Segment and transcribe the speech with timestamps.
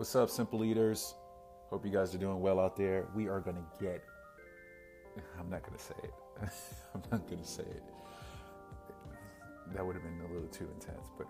[0.00, 1.14] What's up, Simple Eaters?
[1.68, 3.06] Hope you guys are doing well out there.
[3.14, 4.02] We are going to get.
[5.38, 6.14] I'm not going to say it.
[6.94, 7.82] I'm not going to say it.
[9.74, 11.26] That would have been a little too intense, but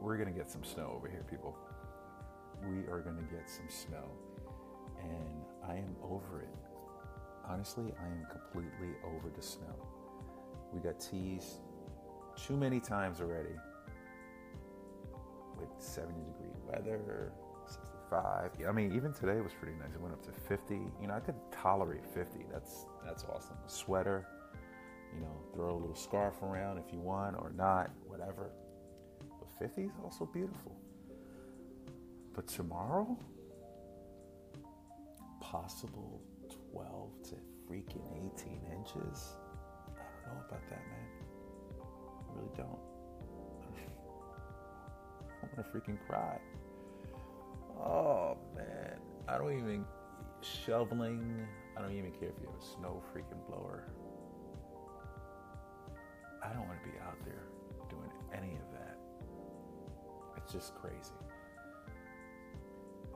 [0.00, 1.58] we're going to get some snow over here, people.
[2.62, 4.08] We are going to get some snow.
[4.98, 6.56] And I am over it.
[7.46, 9.76] Honestly, I am completely over the snow.
[10.72, 11.56] We got teased
[12.34, 13.56] too many times already
[15.60, 17.34] with 70 degree weather,
[18.10, 18.66] 65.
[18.68, 19.94] I mean, even today was pretty nice.
[19.94, 20.74] It went up to 50.
[21.00, 22.46] You know, I could tolerate 50.
[22.52, 23.56] That's that's awesome.
[23.66, 24.26] A sweater,
[25.14, 28.50] you know, throw a little scarf around if you want or not, whatever.
[29.38, 30.76] But 50 is also beautiful.
[32.34, 33.18] But tomorrow,
[35.40, 36.20] possible
[36.72, 37.34] 12 to
[37.68, 39.36] freaking 18 inches.
[39.88, 41.06] I don't know about that, man.
[41.80, 42.78] I really don't.
[45.42, 46.38] I'm gonna freaking cry.
[47.78, 49.84] Oh man, I don't even
[50.40, 51.46] shoveling.
[51.76, 53.84] I don't even care if you have a snow freaking blower.
[56.42, 57.42] I don't want to be out there
[57.88, 58.98] doing any of that.
[60.36, 61.12] It's just crazy.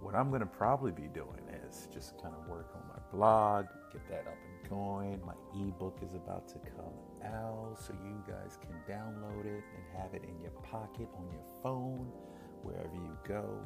[0.00, 3.66] What I'm going to probably be doing is just kind of work on my blog,
[3.92, 5.20] get that up and going.
[5.24, 10.12] My ebook is about to come out, so you guys can download it and have
[10.14, 12.10] it in your pocket, on your phone,
[12.62, 13.60] wherever you go.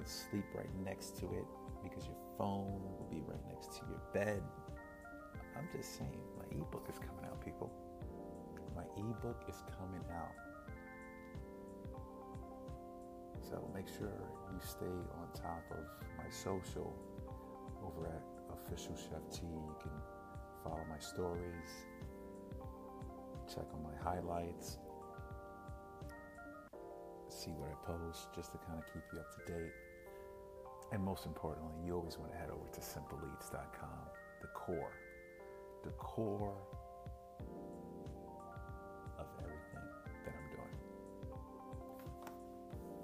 [0.00, 1.44] Can sleep right next to it
[1.82, 4.42] because your phone will be right next to your bed.
[5.54, 7.70] I'm just saying, my ebook is coming out, people.
[8.74, 10.32] My ebook is coming out.
[13.42, 14.08] So make sure
[14.50, 15.84] you stay on top of
[16.16, 16.96] my social
[17.84, 18.22] over at
[18.56, 19.42] Official Chef T.
[19.42, 19.92] You can
[20.64, 21.84] follow my stories,
[23.54, 24.78] check on my highlights,
[27.28, 29.89] see what I post just to kind of keep you up to date.
[30.92, 33.88] And most importantly, you always want to head over to simpleeats.com,
[34.40, 34.92] the core,
[35.84, 36.56] the core
[39.18, 39.86] of everything
[40.24, 40.76] that I'm doing.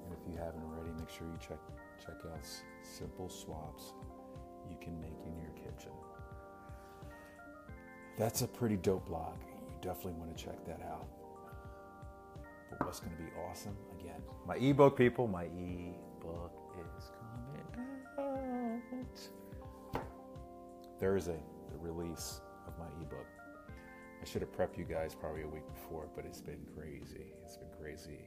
[0.05, 1.59] And if you haven't already, make sure you check
[2.05, 2.45] check out
[2.83, 3.93] Simple Swaps
[4.71, 5.93] you can make in your kitchen.
[8.19, 9.35] That's a pretty dope blog.
[9.69, 11.07] You definitely want to check that out.
[12.71, 13.77] But what's going to be awesome?
[14.01, 16.53] Again, my ebook, people, my ebook
[16.99, 17.26] is coming.
[20.99, 23.27] Thursday, the release of my ebook.
[24.21, 27.35] I should have prepped you guys probably a week before, but it's been crazy.
[27.45, 28.21] It's been crazy.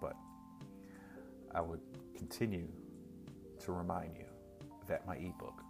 [0.00, 0.14] But
[1.54, 1.80] I would
[2.16, 2.68] continue
[3.60, 4.26] to remind you
[4.86, 5.62] that my ebook,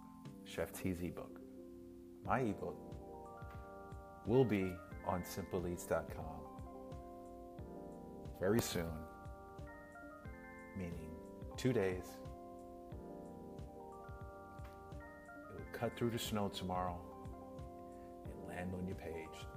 [0.43, 1.39] Chef T's ebook,
[2.25, 2.77] my ebook,
[4.25, 4.73] will be
[5.05, 6.25] on simpleeats.com
[8.39, 8.91] very soon,
[10.77, 11.09] meaning
[11.57, 12.03] two days.
[15.79, 16.97] Cut through the snow tomorrow
[18.25, 19.47] and land on your page.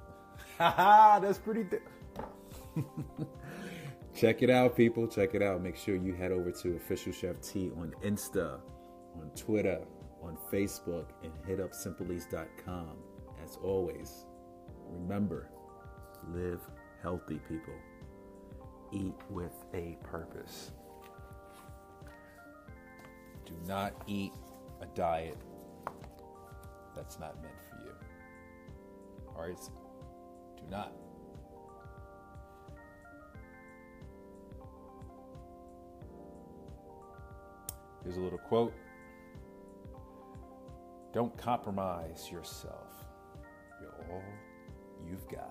[0.59, 1.65] Haha, that's pretty.
[4.15, 5.09] Check it out, people.
[5.09, 5.63] Check it out.
[5.63, 8.61] Make sure you head over to Official Chef T on Insta,
[9.17, 9.81] on Twitter,
[10.23, 12.99] on Facebook, and hit up simpleeats.com.
[13.43, 14.27] As always,
[14.87, 15.49] remember
[16.33, 16.61] live
[17.03, 17.75] healthy, people.
[18.93, 20.73] Eat with a purpose.
[23.47, 24.33] Do not eat
[24.81, 25.39] a diet
[27.03, 27.93] that's not meant for you.
[29.35, 29.59] All right?
[30.57, 30.93] Do not.
[38.05, 38.73] Here's a little quote
[41.13, 43.05] Don't compromise yourself.
[43.81, 44.23] You're all
[45.05, 45.51] you've got.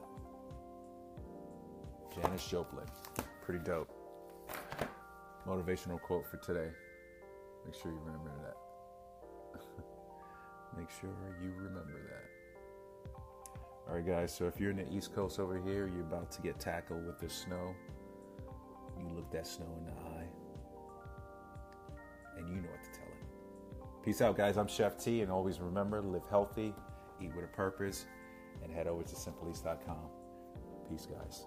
[2.15, 2.85] Janis Joplin.
[3.43, 3.89] Pretty dope.
[5.45, 6.69] Motivational quote for today.
[7.65, 8.70] Make sure you remember that.
[10.99, 11.09] Sure
[11.41, 13.11] you remember that.
[13.87, 14.33] All right, guys.
[14.33, 17.19] So if you're in the East Coast over here, you're about to get tackled with
[17.19, 17.75] the snow.
[18.99, 20.27] You look that snow in the eye
[22.37, 24.03] and you know what to tell it.
[24.03, 24.57] Peace out, guys.
[24.57, 26.73] I'm Chef T, and always remember live healthy,
[27.21, 28.05] eat with a purpose,
[28.63, 30.09] and head over to simpleeats.com.
[30.89, 31.45] Peace, guys.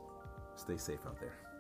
[0.57, 1.54] Stay safe out there.